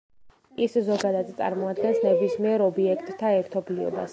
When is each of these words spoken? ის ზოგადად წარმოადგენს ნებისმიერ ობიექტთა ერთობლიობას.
ის 0.67 0.77
ზოგადად 0.87 1.29
წარმოადგენს 1.41 2.01
ნებისმიერ 2.07 2.67
ობიექტთა 2.71 3.35
ერთობლიობას. 3.43 4.09